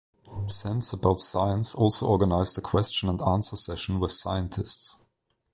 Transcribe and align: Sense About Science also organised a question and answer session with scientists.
Sense 0.47 0.93
About 0.93 1.19
Science 1.19 1.75
also 1.75 2.07
organised 2.07 2.57
a 2.57 2.61
question 2.61 3.07
and 3.07 3.21
answer 3.21 3.55
session 3.55 3.99
with 3.99 4.11
scientists. 4.11 5.05